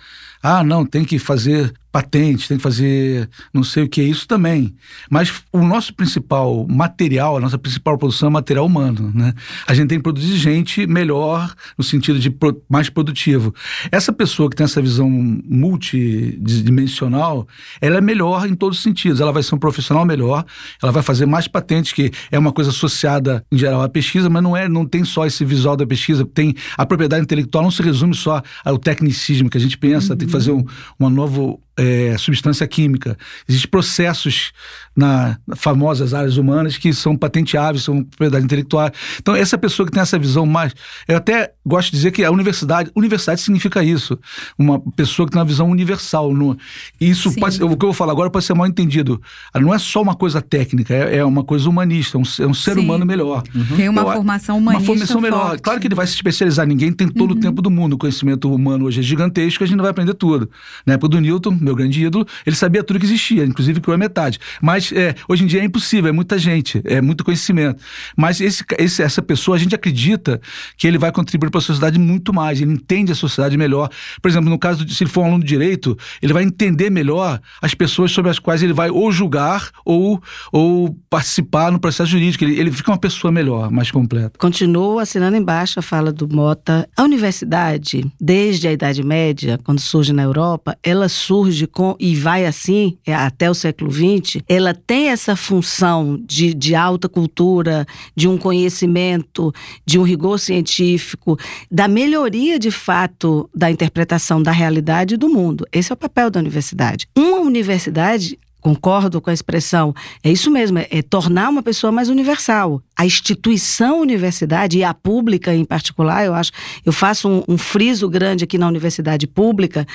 Ah, 0.42 0.64
não, 0.64 0.86
tem 0.86 1.04
que 1.04 1.18
fazer 1.18 1.72
patente, 1.92 2.48
tem 2.48 2.56
que 2.56 2.62
fazer 2.62 3.28
não 3.52 3.64
sei 3.64 3.84
o 3.84 3.88
que, 3.88 4.02
isso 4.02 4.26
também. 4.26 4.74
Mas 5.10 5.42
o 5.52 5.62
nosso 5.62 5.94
principal 5.94 6.66
material, 6.68 7.36
a 7.36 7.40
nossa 7.40 7.58
principal 7.58 7.98
produção 7.98 8.28
é 8.28 8.32
material 8.32 8.64
humano, 8.66 9.12
né? 9.14 9.34
A 9.66 9.74
gente 9.74 9.88
tem 9.88 9.98
que 9.98 10.02
produzir 10.02 10.36
gente 10.36 10.86
melhor, 10.86 11.54
no 11.76 11.84
sentido 11.84 12.18
de 12.18 12.30
pro, 12.30 12.62
mais 12.68 12.88
produtivo. 12.88 13.54
Essa 13.90 14.12
pessoa 14.12 14.48
que 14.48 14.56
tem 14.56 14.64
essa 14.64 14.80
visão 14.80 15.10
multidimensional, 15.10 17.46
ela 17.80 17.98
é 17.98 18.00
melhor 18.00 18.48
em 18.48 18.54
todos 18.54 18.78
os 18.78 18.84
sentidos. 18.84 19.20
Ela 19.20 19.32
vai 19.32 19.42
ser 19.42 19.54
um 19.54 19.58
profissional 19.58 20.04
melhor, 20.04 20.44
ela 20.82 20.92
vai 20.92 21.02
fazer 21.02 21.26
mais 21.26 21.48
patentes, 21.48 21.92
que 21.92 22.10
é 22.30 22.38
uma 22.38 22.52
coisa 22.52 22.70
associada, 22.70 23.44
em 23.50 23.58
geral, 23.58 23.82
à 23.82 23.88
pesquisa, 23.88 24.28
mas 24.28 24.42
não 24.42 24.56
é, 24.56 24.68
não 24.68 24.86
tem 24.86 25.04
só 25.04 25.26
esse 25.26 25.44
visual 25.44 25.76
da 25.76 25.86
pesquisa, 25.86 26.24
tem 26.24 26.54
a 26.76 26.86
propriedade 26.86 27.22
intelectual, 27.22 27.64
não 27.64 27.70
se 27.70 27.82
resume 27.82 28.14
só 28.14 28.42
ao 28.64 28.78
tecnicismo 28.78 29.50
que 29.50 29.58
a 29.58 29.60
gente 29.60 29.76
pensa, 29.76 30.12
uhum. 30.12 30.18
tem 30.18 30.26
que 30.26 30.32
fazer 30.32 30.52
um, 30.52 30.64
uma 30.98 31.10
novo 31.10 31.60
é, 31.76 32.16
substância 32.18 32.66
química. 32.66 33.16
Existem 33.48 33.70
processos 33.70 34.52
na, 34.96 35.38
famosas 35.56 36.12
áreas 36.12 36.36
humanas 36.36 36.76
que 36.76 36.92
são 36.92 37.16
patenteáveis, 37.16 37.84
são 37.84 38.02
propriedade 38.02 38.44
intelectual. 38.44 38.90
Então, 39.18 39.34
essa 39.34 39.56
pessoa 39.56 39.86
que 39.86 39.92
tem 39.92 40.02
essa 40.02 40.18
visão 40.18 40.44
mais. 40.44 40.74
Eu 41.08 41.16
até 41.16 41.52
gosto 41.64 41.90
de 41.90 41.96
dizer 41.96 42.10
que 42.10 42.24
a 42.24 42.30
universidade. 42.30 42.90
Universidade 42.94 43.40
significa 43.40 43.82
isso. 43.82 44.18
Uma 44.58 44.80
pessoa 44.80 45.26
que 45.26 45.32
tem 45.32 45.40
uma 45.40 45.46
visão 45.46 45.68
universal. 45.70 46.32
No, 46.34 46.56
isso 47.00 47.34
pode, 47.36 47.62
o 47.62 47.68
que 47.76 47.84
eu 47.84 47.88
vou 47.88 47.92
falar 47.92 48.12
agora 48.12 48.30
pode 48.30 48.44
ser 48.44 48.54
mal 48.54 48.66
entendido. 48.66 49.20
Não 49.54 49.72
é 49.72 49.78
só 49.78 50.02
uma 50.02 50.14
coisa 50.14 50.42
técnica, 50.42 50.94
é, 50.94 51.18
é 51.18 51.24
uma 51.24 51.44
coisa 51.44 51.68
humanista, 51.68 52.18
é 52.18 52.20
um, 52.20 52.44
é 52.44 52.46
um 52.46 52.54
ser 52.54 52.74
Sim. 52.74 52.80
humano 52.80 53.06
melhor. 53.06 53.42
Uhum. 53.54 53.76
Tem 53.76 53.88
uma 53.88 54.02
eu, 54.02 54.12
formação 54.12 54.58
humanista. 54.58 54.90
Uma 54.90 54.98
formação 54.98 55.20
melhor. 55.20 55.48
Forte. 55.48 55.62
Claro 55.62 55.80
que 55.80 55.86
ele 55.86 55.94
vai 55.94 56.06
se 56.06 56.14
especializar, 56.14 56.66
ninguém 56.66 56.92
tem 56.92 57.08
todo 57.08 57.32
uhum. 57.32 57.36
o 57.38 57.40
tempo 57.40 57.62
do 57.62 57.70
mundo. 57.70 57.94
O 57.94 57.98
conhecimento 57.98 58.52
humano 58.52 58.84
hoje 58.86 59.00
é 59.00 59.02
gigantesco, 59.02 59.64
a 59.64 59.66
gente 59.66 59.76
não 59.76 59.82
vai 59.82 59.90
aprender 59.90 60.14
tudo. 60.14 60.50
Na 60.84 60.94
época 60.94 61.08
do 61.08 61.20
Newton, 61.20 61.56
meu 61.70 61.76
grande 61.76 62.04
ídolo, 62.04 62.26
ele 62.44 62.56
sabia 62.56 62.82
tudo 62.82 62.98
que 62.98 63.06
existia, 63.06 63.44
inclusive 63.44 63.80
que 63.80 63.90
é 63.90 63.96
metade. 63.96 64.38
Mas 64.60 64.92
é, 64.92 65.14
hoje 65.28 65.44
em 65.44 65.46
dia 65.46 65.60
é 65.60 65.64
impossível, 65.64 66.08
é 66.08 66.12
muita 66.12 66.38
gente, 66.38 66.80
é 66.84 67.00
muito 67.00 67.24
conhecimento. 67.24 67.82
Mas 68.16 68.40
esse, 68.40 68.64
esse, 68.78 69.02
essa 69.02 69.22
pessoa, 69.22 69.56
a 69.56 69.60
gente 69.60 69.74
acredita 69.74 70.40
que 70.76 70.86
ele 70.86 70.98
vai 70.98 71.12
contribuir 71.12 71.50
para 71.50 71.58
a 71.58 71.62
sociedade 71.62 71.98
muito 71.98 72.32
mais, 72.32 72.60
ele 72.60 72.72
entende 72.72 73.12
a 73.12 73.14
sociedade 73.14 73.56
melhor. 73.56 73.88
Por 74.20 74.28
exemplo, 74.28 74.50
no 74.50 74.58
caso 74.58 74.84
de 74.84 74.94
se 74.94 75.04
ele 75.04 75.10
for 75.10 75.22
um 75.22 75.26
aluno 75.26 75.42
de 75.42 75.48
direito, 75.48 75.96
ele 76.22 76.32
vai 76.32 76.42
entender 76.42 76.90
melhor 76.90 77.40
as 77.62 77.74
pessoas 77.74 78.12
sobre 78.12 78.30
as 78.30 78.38
quais 78.38 78.62
ele 78.62 78.72
vai 78.72 78.90
ou 78.90 79.10
julgar 79.12 79.70
ou, 79.84 80.20
ou 80.52 80.96
participar 81.08 81.70
no 81.70 81.78
processo 81.78 82.10
jurídico. 82.10 82.44
Ele, 82.44 82.58
ele 82.58 82.72
fica 82.72 82.90
uma 82.90 82.98
pessoa 82.98 83.30
melhor, 83.32 83.70
mais 83.70 83.90
completa. 83.90 84.38
Continuo 84.38 84.98
assinando 84.98 85.36
embaixo 85.36 85.78
a 85.78 85.82
fala 85.82 86.12
do 86.12 86.28
Mota. 86.28 86.88
A 86.96 87.02
universidade, 87.02 88.10
desde 88.20 88.68
a 88.68 88.72
Idade 88.72 89.02
Média, 89.02 89.58
quando 89.64 89.80
surge 89.80 90.12
na 90.12 90.22
Europa, 90.22 90.76
ela 90.82 91.08
surge 91.08 91.49
com 91.66 91.96
e 91.98 92.14
vai 92.14 92.46
assim 92.46 92.96
é, 93.06 93.14
até 93.14 93.50
o 93.50 93.54
século 93.54 93.90
XX, 93.90 94.42
ela 94.48 94.74
tem 94.74 95.08
essa 95.08 95.36
função 95.36 96.20
de, 96.24 96.54
de 96.54 96.74
alta 96.74 97.08
cultura, 97.08 97.86
de 98.14 98.28
um 98.28 98.36
conhecimento, 98.36 99.52
de 99.84 99.98
um 99.98 100.02
rigor 100.02 100.38
científico, 100.38 101.38
da 101.70 101.88
melhoria 101.88 102.58
de 102.58 102.70
fato 102.70 103.48
da 103.54 103.70
interpretação 103.70 104.42
da 104.42 104.52
realidade 104.52 105.16
do 105.16 105.28
mundo. 105.28 105.66
Esse 105.72 105.92
é 105.92 105.94
o 105.94 105.96
papel 105.96 106.30
da 106.30 106.40
universidade. 106.40 107.08
Uma 107.16 107.40
universidade 107.40 108.38
concordo 108.60 109.20
com 109.20 109.30
a 109.30 109.32
expressão, 109.32 109.94
é 110.22 110.30
isso 110.30 110.50
mesmo, 110.50 110.78
é, 110.78 110.86
é, 110.90 111.02
tornar 111.02 111.48
uma 111.48 111.62
pessoa 111.62 111.90
mais 111.90 112.08
universal. 112.08 112.82
A 113.00 113.06
instituição 113.06 113.98
universidade, 113.98 114.76
e 114.76 114.84
a 114.84 114.92
pública 114.92 115.54
em 115.54 115.64
particular, 115.64 116.26
eu 116.26 116.34
acho, 116.34 116.52
eu 116.84 116.92
faço 116.92 117.30
um, 117.30 117.42
um 117.48 117.56
friso 117.56 118.06
grande 118.10 118.44
aqui 118.44 118.58
na 118.58 118.68
universidade 118.68 119.26
pública, 119.26 119.86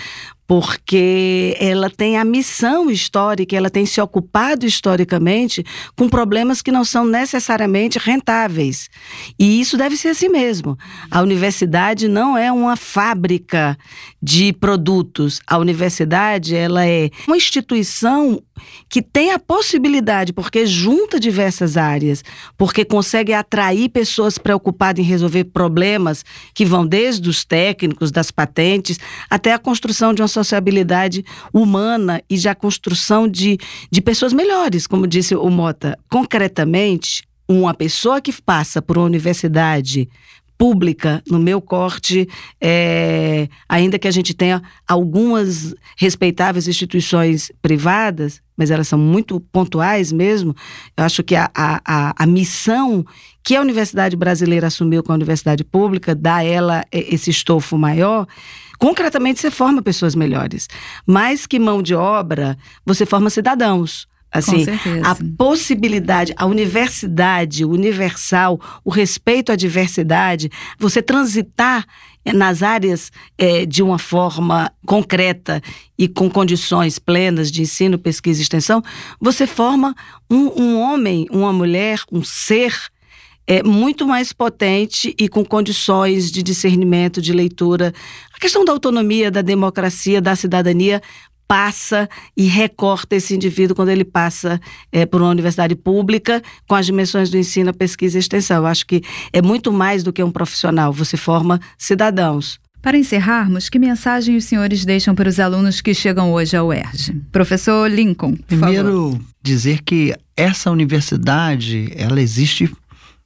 porque 0.47 1.55
ela 1.59 1.89
tem 1.89 2.17
a 2.17 2.25
missão 2.25 2.89
histórica, 2.89 3.55
ela 3.55 3.69
tem 3.69 3.85
se 3.85 3.99
ocupado 3.99 4.65
historicamente 4.65 5.63
com 5.95 6.07
problemas 6.07 6.61
que 6.61 6.71
não 6.71 6.85
são 6.85 7.05
necessariamente 7.05 7.97
rentáveis. 7.97 8.89
E 9.39 9.59
isso 9.59 9.77
deve 9.77 9.97
ser 9.97 10.09
assim 10.09 10.29
mesmo. 10.29 10.77
A 11.09 11.21
universidade 11.21 12.07
não 12.07 12.37
é 12.37 12.51
uma 12.51 12.75
fábrica 12.75 13.77
de 14.21 14.53
produtos. 14.53 15.41
A 15.47 15.57
universidade, 15.57 16.55
ela 16.55 16.85
é 16.85 17.09
uma 17.27 17.37
instituição 17.37 18.41
que 18.87 19.01
tem 19.01 19.31
a 19.31 19.39
possibilidade, 19.39 20.31
porque 20.31 20.65
junta 20.65 21.19
diversas 21.19 21.75
áreas, 21.75 22.23
porque 22.57 22.85
consegue 22.95 23.33
atrair 23.33 23.89
pessoas 23.89 24.37
preocupadas 24.37 25.03
em 25.03 25.05
resolver 25.05 25.43
problemas 25.43 26.23
que 26.53 26.63
vão 26.63 26.87
desde 26.87 27.29
os 27.29 27.43
técnicos, 27.43 28.09
das 28.09 28.31
patentes, 28.31 28.97
até 29.29 29.51
a 29.51 29.59
construção 29.59 30.13
de 30.13 30.21
uma 30.21 30.29
sociabilidade 30.29 31.25
humana 31.51 32.23
e 32.29 32.37
de 32.37 32.47
a 32.47 32.55
construção 32.55 33.27
de, 33.27 33.57
de 33.91 34.01
pessoas 34.01 34.31
melhores, 34.31 34.87
como 34.87 35.05
disse 35.05 35.35
o 35.35 35.49
Mota. 35.49 35.99
Concretamente, 36.09 37.23
uma 37.49 37.73
pessoa 37.73 38.21
que 38.21 38.31
passa 38.31 38.81
por 38.81 38.97
uma 38.97 39.07
universidade 39.07 40.07
pública 40.57 41.21
no 41.29 41.37
meu 41.37 41.59
corte, 41.59 42.29
é, 42.61 43.49
ainda 43.67 43.99
que 43.99 44.07
a 44.07 44.11
gente 44.11 44.33
tenha 44.33 44.63
algumas 44.87 45.75
respeitáveis 45.97 46.65
instituições 46.65 47.51
privadas, 47.61 48.41
mas 48.57 48.71
elas 48.71 48.87
são 48.87 48.97
muito 48.97 49.39
pontuais 49.39 50.11
mesmo. 50.11 50.55
Eu 50.95 51.03
acho 51.03 51.23
que 51.23 51.35
a, 51.35 51.49
a, 51.53 52.13
a 52.17 52.25
missão 52.25 53.05
que 53.43 53.55
a 53.55 53.61
Universidade 53.61 54.15
Brasileira 54.15 54.67
assumiu 54.67 55.03
com 55.03 55.11
a 55.11 55.15
Universidade 55.15 55.63
Pública 55.63 56.15
dá 56.15 56.37
a 56.37 56.43
ela 56.43 56.83
esse 56.91 57.29
estofo 57.29 57.77
maior. 57.77 58.27
Concretamente, 58.79 59.39
você 59.39 59.51
forma 59.51 59.81
pessoas 59.81 60.15
melhores. 60.15 60.67
Mais 61.05 61.45
que 61.45 61.59
mão 61.59 61.81
de 61.81 61.93
obra, 61.93 62.57
você 62.85 63.05
forma 63.05 63.29
cidadãos. 63.29 64.07
Assim, 64.37 64.65
a 65.03 65.15
possibilidade, 65.37 66.33
a 66.35 66.45
universidade 66.45 67.63
universal, 67.63 68.59
o 68.83 68.89
respeito 68.89 69.51
à 69.51 69.55
diversidade, 69.55 70.51
você 70.77 71.01
transitar 71.01 71.85
nas 72.33 72.63
áreas 72.63 73.11
é, 73.37 73.65
de 73.65 73.83
uma 73.83 73.99
forma 73.99 74.71
concreta 74.85 75.61
e 75.97 76.07
com 76.07 76.29
condições 76.29 76.97
plenas 76.99 77.51
de 77.51 77.61
ensino, 77.61 77.97
pesquisa 77.97 78.39
e 78.39 78.43
extensão, 78.43 78.81
você 79.21 79.45
forma 79.45 79.95
um, 80.29 80.61
um 80.61 80.81
homem, 80.81 81.27
uma 81.31 81.53
mulher, 81.53 82.01
um 82.11 82.23
ser 82.23 82.73
é 83.47 83.61
muito 83.61 84.07
mais 84.07 84.33
potente 84.33 85.13
e 85.19 85.29
com 85.29 85.45
condições 85.45 86.31
de 86.31 86.41
discernimento, 86.41 87.21
de 87.21 87.31
leitura. 87.31 87.93
A 88.33 88.39
questão 88.39 88.65
da 88.65 88.71
autonomia, 88.71 89.29
da 89.29 89.43
democracia, 89.43 90.19
da 90.19 90.35
cidadania 90.35 90.99
passa 91.47 92.09
e 92.35 92.45
recorta 92.45 93.15
esse 93.15 93.35
indivíduo 93.35 93.75
quando 93.75 93.89
ele 93.89 94.03
passa 94.03 94.59
é, 94.91 95.05
por 95.05 95.21
uma 95.21 95.29
universidade 95.29 95.75
pública 95.75 96.41
com 96.67 96.75
as 96.75 96.85
dimensões 96.85 97.29
do 97.29 97.37
ensino, 97.37 97.73
pesquisa 97.73 98.17
e 98.17 98.19
extensão. 98.19 98.57
Eu 98.57 98.65
acho 98.65 98.85
que 98.85 99.03
é 99.31 99.41
muito 99.41 99.71
mais 99.71 100.03
do 100.03 100.11
que 100.11 100.23
um 100.23 100.31
profissional, 100.31 100.91
você 100.91 101.17
forma 101.17 101.59
cidadãos. 101.77 102.59
Para 102.81 102.99
encerrarmos, 102.99 103.67
que 103.67 103.79
mensagem 103.79 104.35
os 104.35 104.45
senhores 104.45 104.85
deixam 104.85 105.15
para 105.15 105.27
os 105.27 105.39
alunos 105.39 105.81
que 105.81 105.91
chegam 105.91 106.31
hoje 106.31 106.55
ao 106.55 106.67
UERJ? 106.67 107.19
Professor 107.31 107.89
Lincoln, 107.89 108.35
Primeiro, 108.45 109.11
favor. 109.11 109.19
dizer 109.41 109.81
que 109.81 110.13
essa 110.37 110.69
universidade, 110.69 111.91
ela 111.95 112.21
existe 112.21 112.71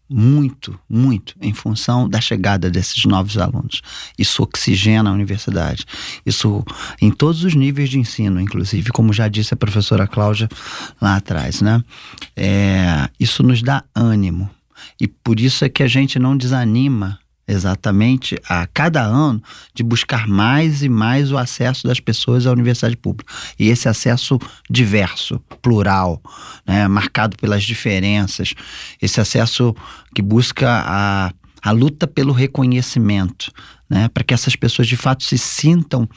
muito, 0.10 0.80
muito 0.90 1.36
em 1.40 1.54
função 1.54 2.10
da 2.10 2.20
chegada 2.20 2.70
desses 2.70 3.06
novos 3.06 3.38
alunos. 3.38 3.82
Isso 4.18 4.42
oxigena 4.42 5.10
a 5.10 5.14
universidade. 5.14 5.86
Isso 6.26 6.64
em 7.00 7.12
todos 7.12 7.44
os 7.44 7.54
níveis 7.54 7.90
de 7.90 8.00
ensino, 8.00 8.42
inclusive, 8.42 8.92
como 8.92 9.14
já 9.14 9.28
disse 9.28 9.54
a 9.54 9.58
professora 9.58 10.08
Cláudia 10.08 10.50
lá 11.00 11.16
atrás, 11.16 11.62
né? 11.62 11.84
É, 12.36 13.10
isso 13.20 13.44
nos 13.44 13.62
dá 13.62 13.84
ânimo. 13.94 14.50
E 15.00 15.08
por 15.08 15.40
isso 15.40 15.64
é 15.64 15.70
que 15.70 15.84
a 15.84 15.88
gente 15.88 16.18
não 16.18 16.36
desanima 16.36 17.20
exatamente 17.50 18.40
a 18.48 18.68
cada 18.68 19.02
ano 19.02 19.42
de 19.74 19.84
buscar 19.84 20.28
mais 20.28 20.84
e 20.84 20.90
mais 20.90 21.32
o 21.32 21.38
acesso 21.38 21.88
das 21.88 22.00
pessoas 22.00 22.46
à 22.46 22.52
universidade 22.52 22.96
pública. 22.96 23.34
E 23.58 23.70
esse 23.70 23.90
acesso 23.90 24.40
diverso, 24.70 25.42
plural, 25.62 26.22
né, 26.66 26.88
marcado 26.88 27.36
pelas 27.38 27.64
diferenças, 27.64 28.54
esse 29.02 29.20
acesso 29.20 29.76
que 30.14 30.22
busca 30.22 30.84
a, 30.86 31.34
a 31.62 31.72
luta 31.72 32.08
pelo 32.08 32.32
reconhecimento, 32.32 33.52
né, 33.90 34.08
para 34.10 34.24
que 34.24 34.34
essas 34.34 34.56
pessoas 34.56 34.88
de 34.88 34.96
fato 34.96 35.24
se 35.24 35.38
sintam 35.38 36.08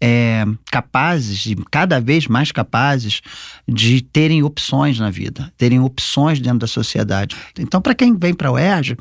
é, 0.00 0.44
capazes, 0.70 1.46
e 1.46 1.54
cada 1.70 2.00
vez 2.00 2.26
mais 2.26 2.50
capazes, 2.50 3.20
de 3.68 4.00
terem 4.02 4.42
opções 4.42 4.98
na 4.98 5.10
vida, 5.10 5.52
terem 5.56 5.78
opções 5.80 6.40
dentro 6.40 6.58
da 6.60 6.66
sociedade. 6.66 7.36
Então, 7.58 7.80
para 7.80 7.94
quem 7.94 8.16
vem 8.16 8.34
para 8.34 8.48
a 8.48 8.52
UERJ, 8.52 8.96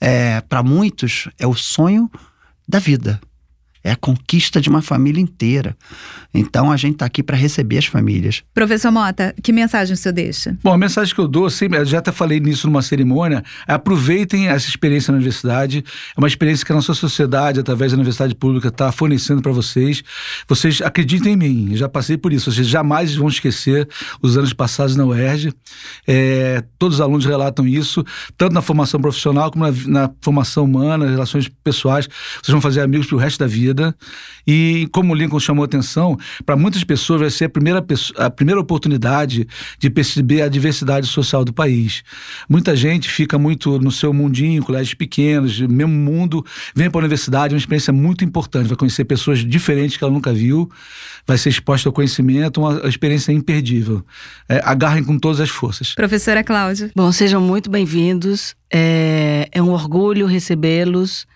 é, 0.00 0.40
para 0.42 0.62
muitos 0.62 1.28
é 1.38 1.46
o 1.46 1.54
sonho 1.54 2.10
da 2.68 2.78
vida. 2.78 3.20
É 3.82 3.92
a 3.92 3.96
conquista 3.96 4.60
de 4.60 4.68
uma 4.68 4.82
família 4.82 5.20
inteira. 5.20 5.74
Então 6.34 6.70
a 6.70 6.76
gente 6.76 6.94
está 6.94 7.06
aqui 7.06 7.22
para 7.22 7.36
receber 7.36 7.78
as 7.78 7.86
famílias. 7.86 8.42
Professor 8.52 8.92
Mota, 8.92 9.34
que 9.42 9.52
mensagem 9.52 9.94
o 9.94 9.96
senhor 9.96 10.12
deixa? 10.12 10.56
Bom, 10.62 10.72
a 10.72 10.78
mensagem 10.78 11.14
que 11.14 11.20
eu 11.20 11.26
dou, 11.26 11.48
sempre, 11.48 11.78
eu 11.78 11.84
já 11.86 11.98
até 11.98 12.12
falei 12.12 12.38
nisso 12.40 12.66
numa 12.66 12.82
cerimônia, 12.82 13.42
é 13.66 13.72
aproveitem 13.72 14.48
essa 14.48 14.68
experiência 14.68 15.12
na 15.12 15.16
universidade. 15.16 15.82
É 16.14 16.20
uma 16.20 16.28
experiência 16.28 16.64
que 16.64 16.72
a 16.72 16.74
nossa 16.74 16.92
sociedade, 16.92 17.58
através 17.58 17.92
da 17.92 17.96
universidade 17.96 18.34
pública, 18.34 18.68
está 18.68 18.92
fornecendo 18.92 19.40
para 19.40 19.52
vocês. 19.52 20.02
Vocês 20.46 20.82
acreditem 20.82 21.32
em 21.32 21.36
mim, 21.36 21.68
eu 21.70 21.78
já 21.78 21.88
passei 21.88 22.18
por 22.18 22.32
isso. 22.32 22.52
Vocês 22.52 22.66
jamais 22.66 23.14
vão 23.14 23.28
esquecer 23.28 23.88
os 24.20 24.36
anos 24.36 24.52
passados 24.52 24.94
na 24.94 25.06
UERJ. 25.06 25.54
É, 26.06 26.62
todos 26.78 26.96
os 26.96 27.00
alunos 27.00 27.24
relatam 27.24 27.66
isso, 27.66 28.04
tanto 28.36 28.52
na 28.52 28.60
formação 28.60 29.00
profissional 29.00 29.50
como 29.50 29.64
na, 29.64 29.72
na 29.86 30.10
formação 30.20 30.64
humana, 30.64 31.08
relações 31.08 31.48
pessoais. 31.64 32.06
Vocês 32.42 32.52
vão 32.52 32.60
fazer 32.60 32.82
amigos 32.82 33.06
para 33.06 33.16
o 33.16 33.18
resto 33.18 33.38
da 33.38 33.46
vida 33.46 33.69
vida. 33.70 33.94
E 34.46 34.88
como 34.92 35.12
o 35.12 35.16
Lincoln 35.16 35.38
chamou 35.40 35.64
atenção, 35.64 36.18
para 36.44 36.56
muitas 36.56 36.84
pessoas 36.84 37.20
vai 37.20 37.30
ser 37.30 37.46
a 37.46 37.48
primeira, 37.48 37.84
a 38.16 38.30
primeira 38.30 38.60
oportunidade 38.60 39.46
de 39.78 39.90
perceber 39.90 40.42
a 40.42 40.48
diversidade 40.48 41.06
social 41.06 41.44
do 41.44 41.52
país. 41.52 42.02
Muita 42.48 42.74
gente 42.74 43.08
fica 43.08 43.38
muito 43.38 43.78
no 43.78 43.90
seu 43.90 44.12
mundinho, 44.12 44.62
colégios 44.62 44.94
pequenos, 44.94 45.60
mesmo 45.60 45.92
mundo, 45.92 46.44
vem 46.74 46.90
para 46.90 47.00
a 47.00 47.02
universidade, 47.02 47.54
é 47.54 47.56
uma 47.56 47.60
experiência 47.60 47.92
muito 47.92 48.24
importante. 48.24 48.68
Vai 48.68 48.76
conhecer 48.76 49.04
pessoas 49.04 49.38
diferentes 49.44 49.96
que 49.96 50.04
ela 50.04 50.12
nunca 50.12 50.32
viu, 50.32 50.70
vai 51.26 51.38
ser 51.38 51.48
exposta 51.50 51.88
ao 51.88 51.92
conhecimento, 51.92 52.60
uma 52.60 52.88
experiência 52.88 53.32
imperdível. 53.32 54.04
É, 54.48 54.60
agarrem 54.64 55.04
com 55.04 55.18
todas 55.18 55.40
as 55.40 55.48
forças. 55.48 55.94
Professora 55.94 56.42
Cláudia. 56.42 56.90
Bom, 56.94 57.10
sejam 57.12 57.40
muito 57.40 57.70
bem-vindos. 57.70 58.54
É, 58.72 59.48
é 59.52 59.62
um 59.62 59.70
orgulho 59.70 60.26
recebê-los. 60.26 61.26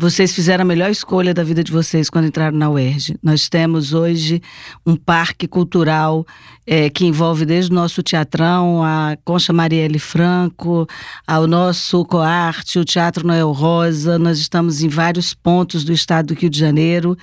Vocês 0.00 0.34
fizeram 0.34 0.62
a 0.62 0.64
melhor 0.64 0.90
escolha 0.90 1.34
da 1.34 1.44
vida 1.44 1.62
de 1.62 1.70
vocês 1.70 2.08
quando 2.08 2.24
entraram 2.24 2.56
na 2.56 2.70
UERJ. 2.70 3.18
Nós 3.22 3.50
temos 3.50 3.92
hoje 3.92 4.40
um 4.86 4.96
parque 4.96 5.46
cultural 5.46 6.26
é, 6.66 6.88
que 6.88 7.04
envolve 7.04 7.44
desde 7.44 7.70
o 7.70 7.74
nosso 7.74 8.02
teatrão, 8.02 8.82
a 8.82 9.14
Concha 9.26 9.52
Marielle 9.52 9.98
Franco, 9.98 10.86
ao 11.26 11.46
nosso 11.46 12.02
Coarte, 12.06 12.78
o 12.78 12.84
Teatro 12.84 13.26
Noel 13.26 13.52
Rosa. 13.52 14.18
Nós 14.18 14.38
estamos 14.38 14.82
em 14.82 14.88
vários 14.88 15.34
pontos 15.34 15.84
do 15.84 15.92
estado 15.92 16.28
do 16.28 16.40
Rio 16.40 16.48
de 16.48 16.58
Janeiro. 16.58 17.14